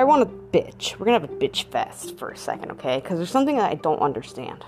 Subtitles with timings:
[0.00, 0.98] I want to bitch.
[0.98, 3.00] We're gonna have a bitch fest for a second, okay?
[3.00, 4.64] Because there's something that I don't understand.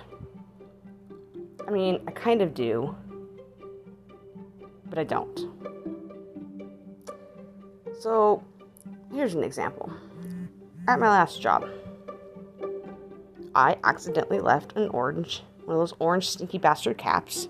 [1.66, 2.94] I mean, I kind of do,
[4.84, 5.48] but I don't.
[7.98, 8.42] So,
[9.10, 9.90] here's an example.
[10.86, 11.66] At my last job,
[13.54, 17.48] I accidentally left an orange, one of those orange stinky bastard caps,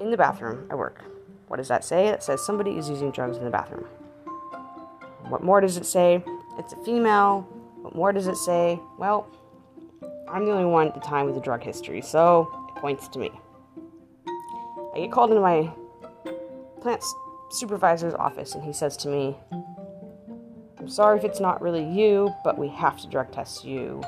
[0.00, 1.04] in the bathroom at work.
[1.46, 2.08] What does that say?
[2.08, 3.86] It says somebody is using drugs in the bathroom.
[5.28, 6.24] What more does it say?
[6.58, 7.42] It's a female.
[7.82, 8.78] What more does it say?
[8.98, 9.28] Well,
[10.28, 13.18] I'm the only one at the time with a drug history, so it points to
[13.18, 13.30] me.
[14.94, 15.70] I get called into my
[16.80, 17.02] plant
[17.50, 19.36] supervisor's office, and he says to me,
[20.78, 24.02] I'm sorry if it's not really you, but we have to drug test you.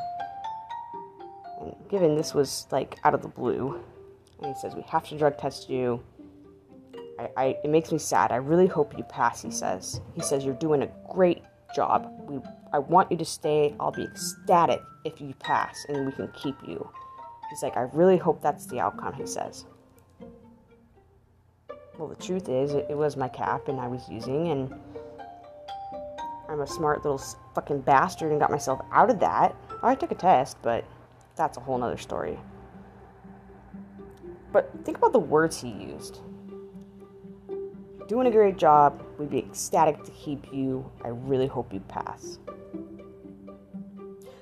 [1.61, 3.81] And given this was like out of the blue,
[4.43, 6.03] and he says, We have to drug test you.
[7.19, 8.31] I, I, it makes me sad.
[8.31, 10.01] I really hope you pass, he says.
[10.15, 11.43] He says, You're doing a great
[11.77, 12.11] job.
[12.29, 12.41] We,
[12.73, 13.77] I want you to stay.
[13.79, 16.91] I'll be ecstatic if you pass and we can keep you.
[17.51, 19.67] He's like, I really hope that's the outcome, he says.
[21.99, 24.75] Well, the truth is, it, it was my cap and I was using, and
[26.49, 27.23] I'm a smart little
[27.55, 29.55] fucking bastard and got myself out of that.
[29.83, 30.85] Oh, I took a test, but
[31.37, 32.39] that's a whole nother story.
[34.53, 36.21] But think about the words he used.
[38.09, 39.03] Doing a great job.
[39.19, 40.89] We'd be ecstatic to keep you.
[41.05, 42.39] I really hope you pass.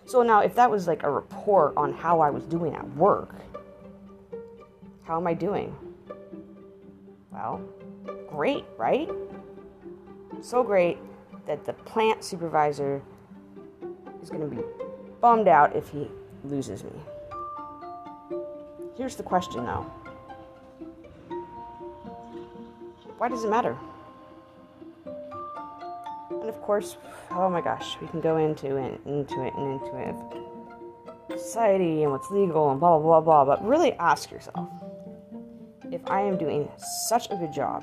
[0.05, 3.35] So now, if that was like a report on how I was doing at work,
[5.05, 5.75] how am I doing?
[7.33, 7.63] Well,
[8.29, 9.09] great, right?
[10.43, 10.99] So great
[11.47, 13.01] that the plant supervisor
[14.23, 14.63] is going to be
[15.23, 16.11] bummed out if he
[16.45, 16.91] loses me.
[18.97, 19.91] Here's the question though
[23.25, 23.75] why does it matter?
[26.29, 26.99] And of course,
[27.31, 31.41] oh my gosh, we can go into it, and into it, and into it.
[31.41, 33.57] Society and what's legal and blah blah blah blah.
[33.57, 34.69] But really ask yourself
[35.91, 36.69] if I am doing
[37.09, 37.83] such a good job,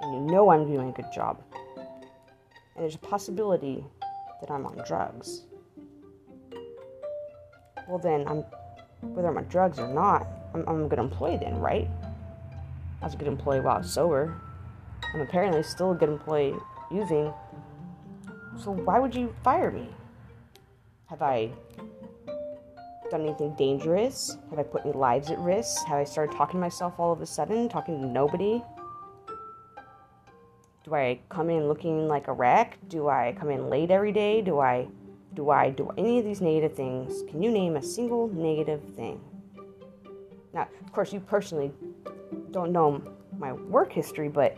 [0.00, 1.40] and you know I'm doing a good job,
[1.76, 3.84] and there's a possibility
[4.40, 5.44] that I'm on drugs,
[7.86, 8.44] well then I'm
[9.14, 11.88] whether I'm on drugs or not, I'm, I'm a good employee then, right?
[13.00, 14.34] I was a good employee while I was sober.
[15.14, 16.54] I'm apparently still a good employee
[16.90, 17.32] using.
[18.62, 19.88] So why would you fire me?
[21.06, 21.50] Have I
[23.10, 24.36] done anything dangerous?
[24.50, 25.84] Have I put any lives at risk?
[25.86, 28.62] Have I started talking to myself all of a sudden, talking to nobody?
[30.84, 32.78] Do I come in looking like a wreck?
[32.88, 34.42] Do I come in late every day?
[34.42, 34.88] Do I
[35.34, 37.22] do I do any of these negative things?
[37.30, 39.20] Can you name a single negative thing?
[40.52, 41.72] Now, of course, you personally
[42.50, 43.02] don't know
[43.38, 44.56] my work history, but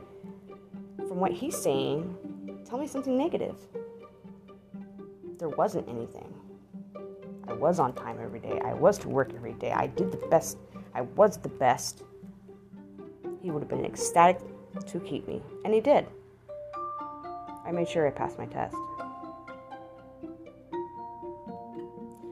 [0.97, 2.17] from what he's saying,
[2.65, 3.57] tell me something negative.
[5.39, 6.33] There wasn't anything.
[7.49, 8.61] I was on time every day.
[8.65, 9.73] I was to work every day.
[9.73, 10.59] I did the best.
[10.95, 12.03] I was the best.
[13.43, 14.41] He would have been ecstatic
[14.87, 16.07] to keep me, and he did.
[17.65, 18.77] I made sure I passed my test.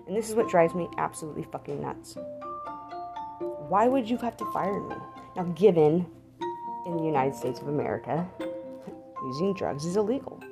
[0.06, 2.16] And this is what drives me absolutely fucking nuts.
[3.69, 4.97] Why would you have to fire me?
[5.36, 6.06] Now, given
[6.86, 8.26] in the United States of America,
[9.24, 10.42] using drugs is illegal.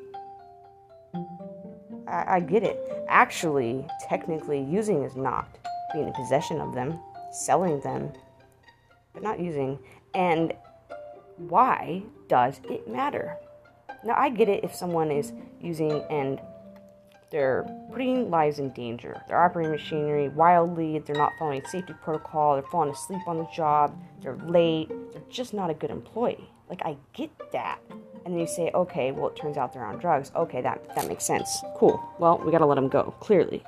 [2.06, 2.78] I, I get it.
[3.08, 5.48] Actually, technically, using is not.
[5.92, 7.00] Being in possession of them,
[7.32, 8.12] selling them,
[9.14, 9.78] but not using.
[10.14, 10.52] And
[11.36, 13.36] why does it matter?
[14.04, 16.40] Now, I get it if someone is using and
[17.30, 19.20] they're putting lives in danger.
[19.28, 20.98] They're operating machinery wildly.
[20.98, 22.54] They're not following safety protocol.
[22.54, 23.94] They're falling asleep on the job.
[24.22, 24.88] They're late.
[25.12, 26.48] They're just not a good employee.
[26.70, 27.80] Like I get that.
[28.24, 30.32] And then you say, okay, well it turns out they're on drugs.
[30.34, 31.58] Okay, that that makes sense.
[31.76, 32.02] Cool.
[32.18, 33.14] Well, we gotta let them go.
[33.20, 33.62] Clearly.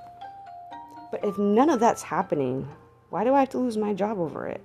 [1.10, 2.69] But if none of that's happening,
[3.10, 4.62] why do I have to lose my job over it?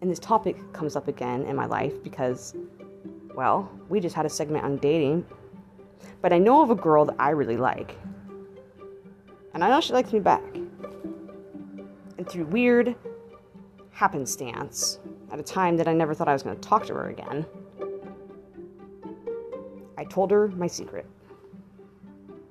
[0.00, 2.54] And this topic comes up again in my life because,
[3.34, 5.24] well, we just had a segment on dating
[6.20, 7.96] but I know of a girl that I really like.
[9.54, 10.42] And I know she likes me back.
[12.16, 12.94] And through weird
[13.90, 14.98] happenstance,
[15.32, 17.44] at a time that I never thought I was going to talk to her again,
[19.96, 21.06] I told her my secret.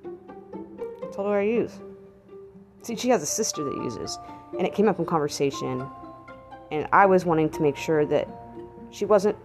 [0.04, 1.80] I told her I use.
[2.82, 4.18] See, she has a sister that uses,
[4.56, 5.86] and it came up in conversation,
[6.70, 8.28] and I was wanting to make sure that
[8.90, 9.36] she wasn't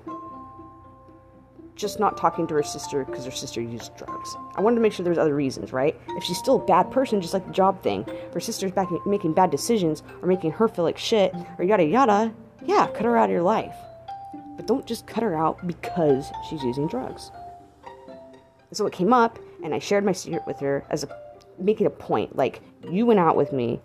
[1.83, 4.35] just not talking to her sister because her sister used drugs.
[4.55, 5.99] I wanted to make sure there was other reasons, right?
[6.17, 9.33] If she's still a bad person, just like the job thing, her sister's back making
[9.33, 12.33] bad decisions or making her feel like shit or yada yada,
[12.65, 13.75] yeah, cut her out of your life.
[14.55, 17.31] But don't just cut her out because she's using drugs.
[18.71, 21.09] so it came up, and I shared my secret with her as a
[21.59, 22.37] making a point.
[22.37, 23.81] Like, you went out with me.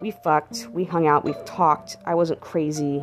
[0.00, 0.68] We fucked.
[0.70, 1.24] We hung out.
[1.24, 1.96] We've talked.
[2.04, 3.02] I wasn't crazy.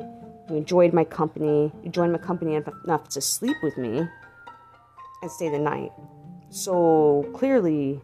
[0.50, 1.72] You enjoyed my company.
[1.90, 4.08] Joined my company enough to sleep with me
[5.22, 5.92] and stay the night.
[6.50, 8.02] So clearly,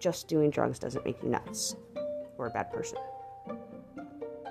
[0.00, 1.76] just doing drugs doesn't make you nuts
[2.38, 2.98] or a bad person.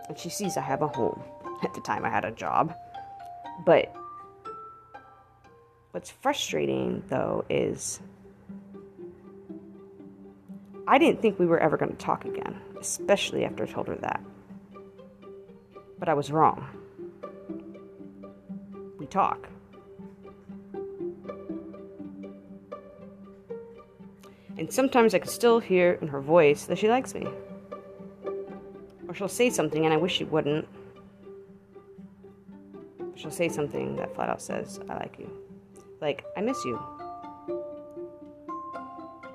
[0.08, 1.22] And she sees I have a home.
[1.64, 2.74] At the time, I had a job.
[3.66, 3.94] But
[5.92, 8.00] what's frustrating, though, is
[10.88, 13.96] I didn't think we were ever going to talk again, especially after I told her
[13.98, 14.24] that.
[16.00, 16.66] But I was wrong.
[19.10, 19.50] Talk.
[24.58, 27.28] And sometimes I can still hear in her voice that she likes me.
[29.08, 30.68] Or she'll say something and I wish she wouldn't.
[33.16, 35.30] She'll say something that flat out says, I like you.
[36.02, 36.76] Like, I miss you.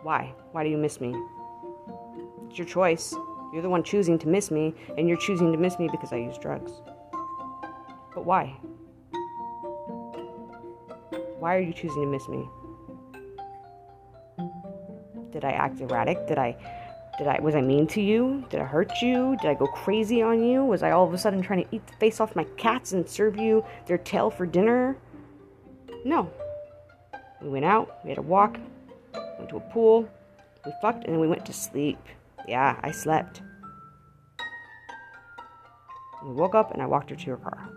[0.03, 0.33] Why?
[0.53, 1.15] Why do you miss me?
[2.49, 3.15] It's your choice.
[3.53, 6.17] You're the one choosing to miss me, and you're choosing to miss me because I
[6.17, 6.73] use drugs.
[8.15, 8.57] But why?
[11.45, 12.49] Why are you choosing to miss me?
[15.31, 16.27] Did I act erratic?
[16.27, 16.57] Did I
[17.19, 18.47] did I was I mean to you?
[18.49, 19.37] Did I hurt you?
[19.43, 20.65] Did I go crazy on you?
[20.65, 23.07] Was I all of a sudden trying to eat the face off my cats and
[23.07, 24.97] serve you their tail for dinner?
[26.03, 26.33] No.
[27.43, 28.59] We went out, we had a walk,
[29.39, 30.09] went to a pool,
[30.65, 31.99] we fucked, and then we went to sleep.
[32.49, 33.43] Yeah, I slept.
[36.25, 37.69] We woke up and I walked her to her car.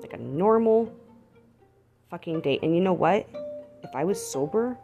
[0.00, 0.92] Like a normal
[2.14, 2.60] fucking date.
[2.62, 3.28] And you know what?
[3.82, 4.78] If I was sober,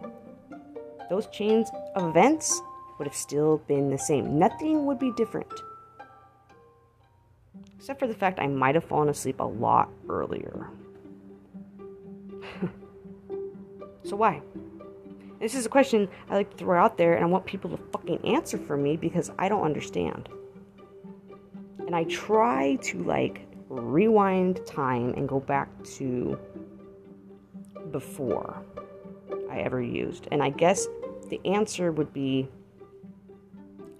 [1.08, 2.60] those chains of events
[2.98, 4.36] would have still been the same.
[4.36, 5.52] Nothing would be different.
[7.76, 10.70] Except for the fact I might have fallen asleep a lot earlier.
[14.02, 14.42] so why?
[15.38, 17.76] This is a question I like to throw out there and I want people to
[17.92, 20.28] fucking answer for me because I don't understand.
[21.86, 26.36] And I try to like rewind time and go back to
[27.90, 28.62] before
[29.50, 30.28] I ever used.
[30.30, 30.86] And I guess
[31.28, 32.48] the answer would be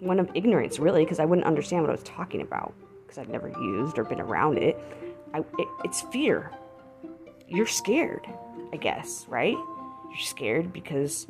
[0.00, 3.28] one of ignorance, really, because I wouldn't understand what I was talking about because I've
[3.28, 4.78] never used or been around it.
[5.34, 5.68] I, it.
[5.84, 6.50] It's fear.
[7.48, 8.26] You're scared,
[8.72, 9.56] I guess, right?
[10.10, 11.26] You're scared because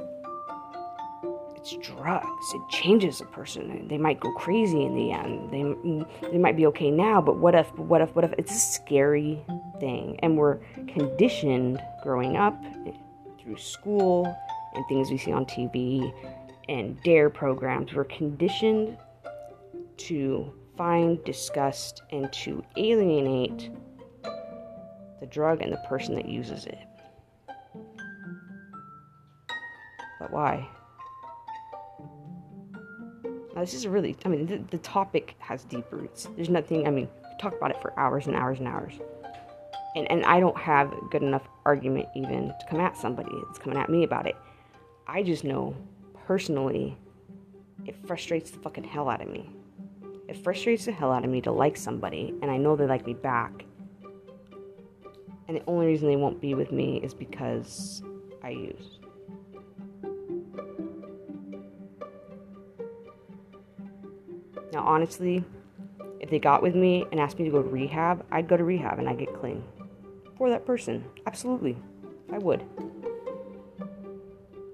[1.56, 2.54] it's drugs.
[2.54, 3.88] It changes a person.
[3.88, 5.50] They might go crazy in the end.
[5.50, 7.66] They they might be okay now, but what if?
[7.78, 8.14] What if?
[8.14, 8.32] What if?
[8.38, 9.44] It's scary
[9.80, 12.62] thing, and we're conditioned growing up
[13.40, 14.36] through school
[14.74, 16.12] and things we see on TV
[16.68, 17.92] and DARE programs.
[17.92, 18.96] We're conditioned
[19.96, 23.70] to find disgust and to alienate
[25.20, 26.78] the drug and the person that uses it.
[30.18, 30.68] But why?
[33.54, 36.28] Now, this is really, I mean, the, the topic has deep roots.
[36.36, 37.08] There's nothing, I mean,
[37.40, 38.94] talk about it for hours and hours and hours.
[39.96, 43.78] And, and I don't have good enough argument even to come at somebody that's coming
[43.78, 44.36] at me about it.
[45.06, 45.74] I just know
[46.26, 46.96] personally,
[47.86, 49.50] it frustrates the fucking hell out of me.
[50.28, 53.04] It frustrates the hell out of me to like somebody, and I know they like
[53.04, 53.64] me back.
[55.48, 58.02] And the only reason they won't be with me is because
[58.44, 59.00] I use.
[64.72, 65.44] Now, honestly,
[66.20, 68.62] if they got with me and asked me to go to rehab, I'd go to
[68.62, 69.64] rehab and I'd get clean.
[70.40, 71.04] For that person.
[71.26, 71.76] Absolutely.
[72.32, 72.64] I would.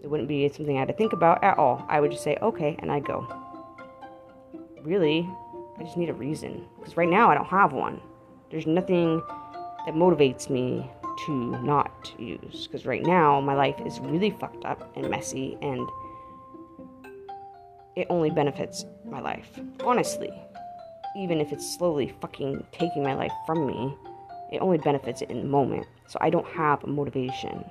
[0.01, 1.85] It wouldn't be something I had to think about at all.
[1.89, 3.27] I would just say, okay, and I'd go.
[4.83, 5.29] Really,
[5.77, 6.65] I just need a reason.
[6.79, 8.01] Because right now I don't have one.
[8.49, 9.21] There's nothing
[9.87, 10.89] that motivates me
[11.27, 11.33] to
[11.65, 12.69] not use.
[12.69, 15.85] Because right now my life is really fucked up and messy and
[17.97, 19.59] it only benefits my life.
[19.81, 20.31] Honestly.
[21.17, 23.97] Even if it's slowly fucking taking my life from me,
[24.53, 25.87] it only benefits it in the moment.
[26.09, 27.65] So I don't have a motivation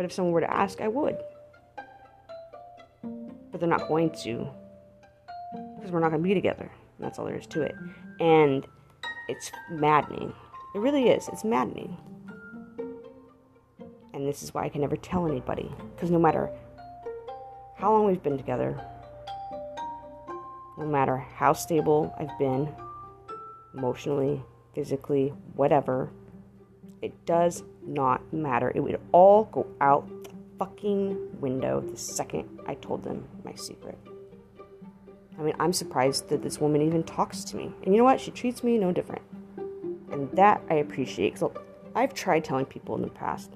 [0.00, 1.18] but if someone were to ask, I would.
[3.02, 4.48] But they're not going to.
[5.76, 6.70] Because we're not going to be together.
[6.98, 7.74] That's all there is to it.
[8.18, 8.66] And
[9.28, 10.32] it's maddening.
[10.74, 11.28] It really is.
[11.28, 11.98] It's maddening.
[14.14, 15.70] And this is why I can never tell anybody.
[15.94, 16.48] Because no matter
[17.76, 18.80] how long we've been together,
[20.78, 22.74] no matter how stable I've been,
[23.74, 24.42] emotionally,
[24.74, 26.10] physically, whatever,
[27.02, 28.72] it does not matter.
[28.74, 33.98] It would all go out the fucking window the second I told them my secret.
[35.38, 37.72] I mean, I'm surprised that this woman even talks to me.
[37.82, 38.20] And you know what?
[38.20, 39.22] She treats me no different.
[40.12, 41.38] And that I appreciate.
[41.38, 41.54] So
[41.94, 43.54] I've tried telling people in the past,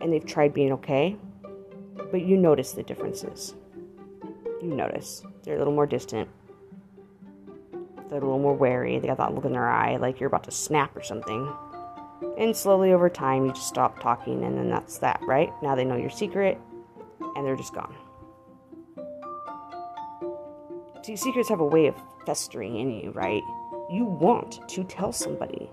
[0.00, 1.16] and they've tried being okay,
[2.10, 3.54] But you notice the differences.
[4.60, 5.22] You notice.
[5.42, 6.28] They're a little more distant.
[8.10, 8.98] They're a little more wary.
[8.98, 11.48] They got that look in their eye like you're about to snap or something.
[12.36, 15.50] And slowly over time, you just stop talking, and then that's that, right?
[15.62, 16.58] Now they know your secret,
[17.36, 17.94] and they're just gone.
[21.02, 21.94] See, secrets have a way of
[22.26, 23.42] festering in you, right?
[23.90, 25.70] You want to tell somebody.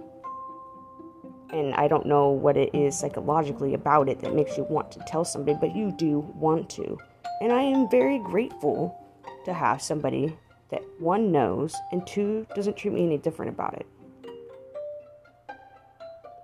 [1.50, 5.00] And I don't know what it is psychologically about it that makes you want to
[5.08, 6.98] tell somebody, but you do want to.
[7.42, 8.98] And I am very grateful
[9.46, 10.38] to have somebody
[10.70, 13.86] that one knows and two doesn't treat me any different about it.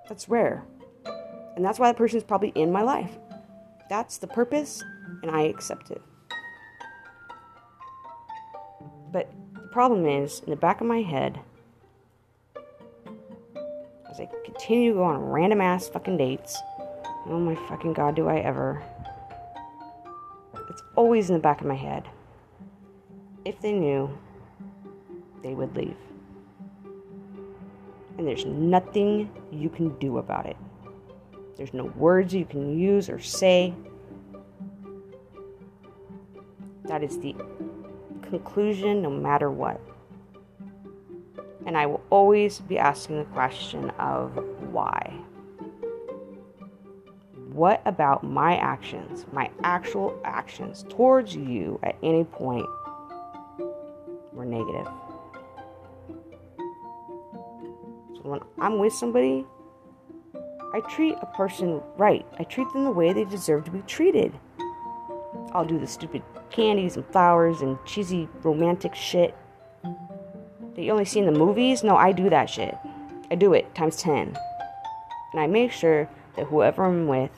[0.08, 0.63] That's rare.
[1.56, 3.12] And that's why that person is probably in my life.
[3.89, 4.84] That's the purpose,
[5.22, 6.01] and I accept it.
[9.12, 11.39] But the problem is, in the back of my head,
[14.10, 16.58] as I continue to go on random ass fucking dates,
[17.27, 18.84] oh my fucking god, do I ever.
[20.70, 22.08] It's always in the back of my head.
[23.46, 24.18] If they knew,
[25.42, 25.98] they would leave.
[28.18, 30.56] And there's nothing you can do about it.
[31.58, 33.74] There's no words you can use or say.
[36.86, 37.36] That is the
[38.22, 39.82] conclusion no matter what.
[41.66, 44.32] And I will always be asking the question of
[44.72, 45.14] why.
[47.52, 52.66] What about my actions, my actual actions towards you at any point
[58.63, 59.46] I'm with somebody,
[60.74, 62.25] I treat a person right.
[62.39, 64.32] I treat them the way they deserve to be treated.
[65.51, 69.36] I'll do the stupid candies and flowers and cheesy romantic shit
[69.84, 71.84] that you only see in the movies.
[71.84, 72.74] No, I do that shit.
[73.29, 74.34] I do it times 10.
[75.34, 77.32] And I make sure that whoever I'm with,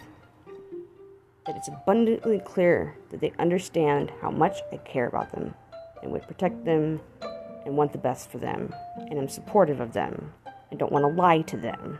[1.48, 5.56] that it's abundantly clear that they understand how much I care about them
[6.04, 7.02] and would protect them
[7.66, 8.72] and want the best for them.
[9.10, 10.32] And I'm supportive of them
[10.76, 12.00] and don't want to lie to them.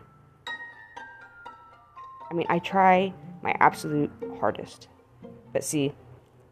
[2.30, 4.90] I mean, I try my absolute hardest.
[5.54, 5.94] But see,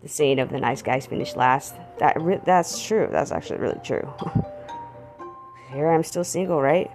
[0.02, 3.10] the saying of the nice guys finish last, that re- that's true.
[3.12, 4.08] That's actually really true.
[5.74, 6.90] Here I'm still single, right?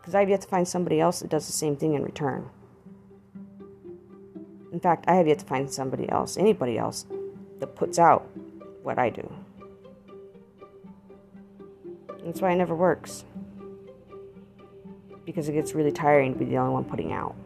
[0.00, 2.48] Because I've yet to find somebody else that does the same thing in return.
[4.72, 7.06] In fact, I have yet to find somebody else, anybody else,
[7.58, 8.28] that puts out
[8.84, 9.28] what I do.
[12.34, 13.24] That's why it never works
[15.24, 17.36] because it gets really tiring to be the only one putting out.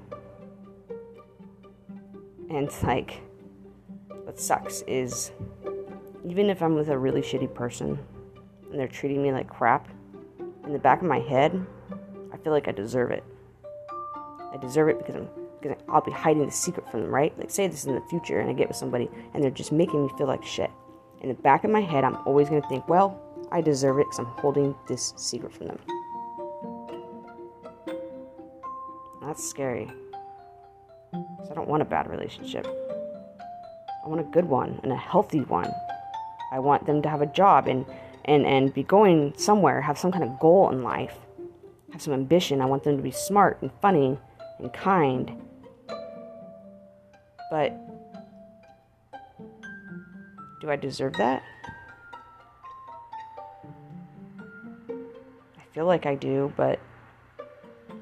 [2.48, 3.20] And like,
[4.24, 5.30] what sucks is
[6.26, 7.98] even if I'm with a really shitty person
[8.70, 9.88] and they're treating me like crap,
[10.64, 11.66] in the back of my head,
[12.32, 13.24] I feel like I deserve it.
[13.90, 15.28] I deserve it because I'm
[15.60, 17.38] because I'll be hiding the secret from them, right?
[17.38, 20.06] Like say this in the future and I get with somebody and they're just making
[20.06, 20.70] me feel like shit.
[21.20, 24.18] In the back of my head, I'm always gonna think, well, I deserve it because
[24.18, 25.78] I'm holding this secret from them.
[29.22, 29.90] That's scary.
[31.12, 32.66] Because I don't want a bad relationship.
[32.66, 35.70] I want a good one and a healthy one.
[36.52, 37.84] I want them to have a job and,
[38.24, 41.14] and, and be going somewhere, have some kind of goal in life,
[41.92, 42.60] have some ambition.
[42.60, 44.18] I want them to be smart and funny
[44.58, 45.32] and kind.
[47.50, 47.78] But
[50.60, 51.42] do I deserve that?
[55.68, 56.78] I feel like I do, but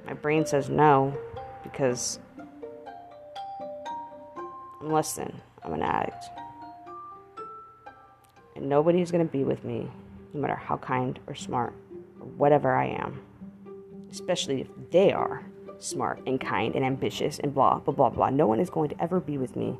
[0.06, 1.16] my brain says no
[1.62, 2.20] because
[4.80, 5.40] I'm less than.
[5.64, 6.24] I'm an addict.
[8.54, 9.90] And nobody's going to be with me,
[10.32, 11.74] no matter how kind or smart
[12.20, 13.20] or whatever I am.
[14.10, 15.44] Especially if they are
[15.78, 18.30] smart and kind and ambitious and blah, blah, blah, blah.
[18.30, 19.76] No one is going to ever be with me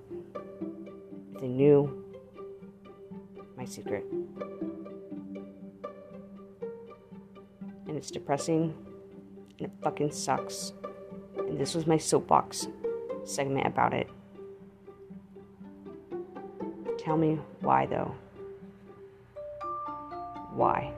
[1.35, 2.05] if they knew
[3.57, 4.05] my secret.
[7.97, 8.75] And it's depressing
[9.59, 10.75] and it fucking sucks.
[11.39, 12.69] And this was my soapbox
[13.25, 14.07] segment about it.
[16.99, 18.15] Tell me why, though.
[20.53, 20.93] Why?